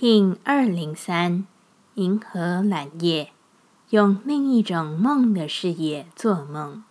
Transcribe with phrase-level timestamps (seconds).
[0.00, 1.44] King 二零三，
[1.94, 3.32] 银河揽夜，
[3.90, 6.84] 用另一种梦的视野做梦。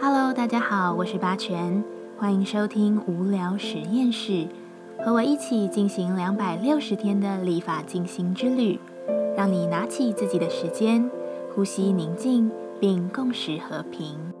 [0.00, 1.82] Hello，大家好，我是八全，
[2.16, 4.46] 欢迎收听无聊实验室，
[5.04, 8.78] 和我一起进行两百六十天的立法进行之旅，
[9.36, 11.10] 让你拿起自己的时间，
[11.52, 12.48] 呼吸宁静，
[12.78, 14.31] 并共识和平。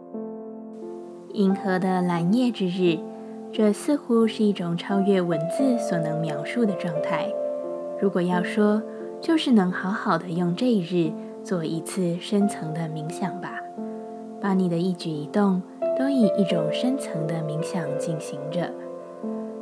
[1.32, 2.98] 银河的蓝夜之日，
[3.50, 7.26] 这似乎是一种超越文字所能描述的状态。
[8.00, 8.82] 如果要说，
[9.20, 13.60] 就是能好好的用这一日做一次深层的冥想吧，
[14.40, 15.62] 把你的一举一动
[15.98, 18.70] 都以一种深层的冥想进行着。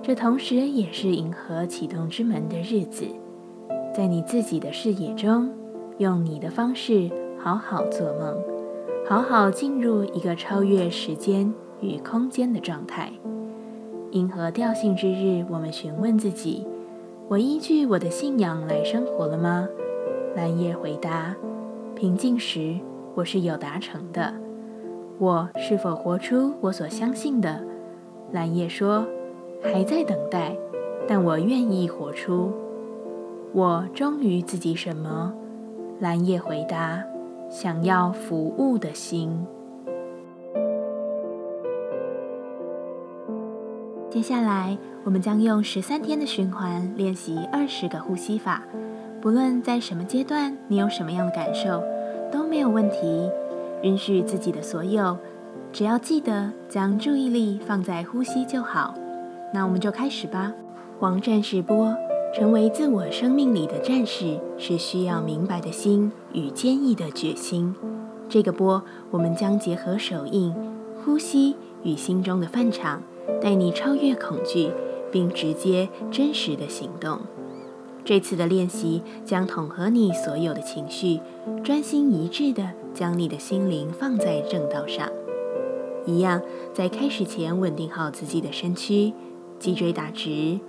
[0.03, 3.05] 这同时也是银河启动之门的日子，
[3.95, 5.53] 在你自己的视野中，
[5.99, 8.60] 用你的方式好好做梦。
[9.11, 13.11] 好好进入一个超越时间与空间的状态。
[14.13, 16.65] 银河调性之日，我们询问自己：
[17.27, 19.69] 我依据我的信仰来生活了吗？
[20.37, 21.35] 蓝叶回答：
[21.97, 22.79] 平静时，
[23.17, 24.33] 我是有达成的。
[25.19, 27.65] 我是否活出我所相信的？
[28.31, 29.05] 蓝叶说：
[29.61, 30.57] 还在等待，
[31.09, 32.53] 但我愿意活出。
[33.53, 35.35] 我忠于自己什么？
[35.99, 37.03] 蓝叶回答。
[37.51, 39.45] 想要服务的心。
[44.09, 48.63] 接下来，我们将用十三天的循环练习二十个呼吸法。
[49.21, 51.83] 不论在什么阶段，你有什么样的感受，
[52.31, 53.29] 都没有问题。
[53.83, 55.19] 允许自己的所有，
[55.73, 58.95] 只要记得将注意力放在呼吸就好。
[59.53, 60.53] 那我们就开始吧。
[61.01, 61.93] 黄战士播。
[62.33, 67.75] 成为自我生命里的战士，是需要明白的心与坚毅的决心。
[68.29, 70.55] 这个波，我们将结合手印、
[71.05, 73.03] 呼吸与心中的范场，
[73.43, 74.71] 带你超越恐惧，
[75.11, 77.19] 并直接真实的行动。
[78.05, 81.19] 这次的练习将统合你所有的情绪，
[81.65, 85.09] 专心一致的将你的心灵放在正道上。
[86.07, 86.41] 一样，
[86.73, 89.13] 在开始前稳定好自己的身躯，
[89.59, 90.61] 脊椎打直。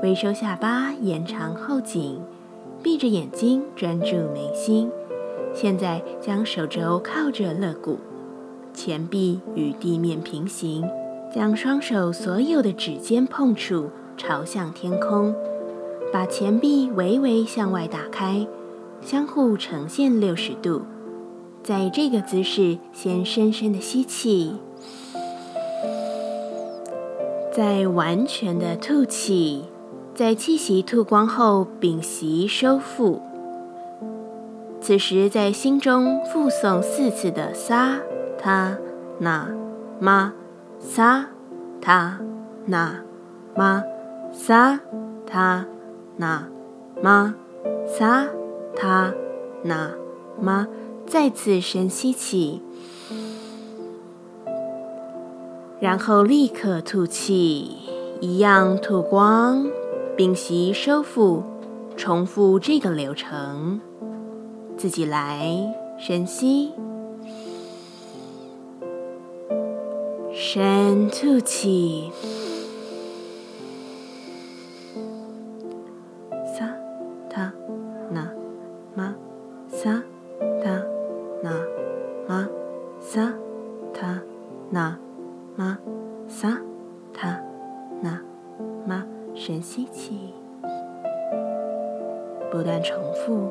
[0.00, 2.20] 微收下巴，延长后颈，
[2.84, 4.88] 闭着眼睛专注眉心。
[5.52, 7.98] 现在将手肘靠着肋骨，
[8.72, 10.88] 前臂与地面平行，
[11.34, 15.34] 将双手所有的指尖碰触朝向天空，
[16.12, 18.46] 把前臂微微向外打开，
[19.02, 20.82] 相互呈现六十度。
[21.64, 24.54] 在这个姿势，先深深的吸气，
[27.52, 29.64] 再完全的吐气。
[30.18, 33.22] 在气息吐光后，屏息收腹。
[34.80, 38.00] 此时，在心中复诵四次的萨
[38.36, 38.76] 他
[39.20, 39.48] 那
[40.00, 40.32] 玛
[40.80, 41.26] 萨
[41.80, 42.18] 他
[42.66, 42.96] 那
[43.54, 43.84] 玛
[44.32, 44.80] 萨
[45.24, 45.64] 他
[46.16, 46.48] 那
[47.00, 47.36] 玛
[47.86, 48.26] 萨
[48.74, 49.14] 他
[49.62, 49.92] 那
[50.40, 50.66] 玛。
[51.06, 52.60] 再次深吸气，
[55.78, 57.78] 然后立刻吐气，
[58.20, 59.64] 一样吐光。
[60.18, 61.44] 屏息收腹，
[61.96, 63.80] 重复这个流程，
[64.76, 65.48] 自己来。
[65.96, 66.72] 深吸，
[70.34, 72.10] 深吐气。
[89.48, 90.34] 深吸气，
[92.50, 93.50] 不断重复。